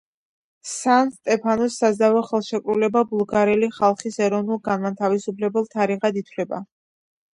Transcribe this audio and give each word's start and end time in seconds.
სან-სტეფანოს 0.69 1.75
საზავო 1.81 2.23
ხელშეკრულება 2.29 3.03
ბულგარელი 3.11 3.69
ხალხის 3.77 4.19
ეროვნულ-განმათავისუფლებელ 4.29 5.69
თარიღად 5.77 6.19
ითვლება. 6.23 6.65